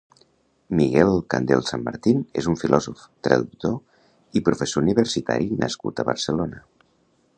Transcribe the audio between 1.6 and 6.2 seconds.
Sanmartín és un filòsof, traductor i professor universitari nascut a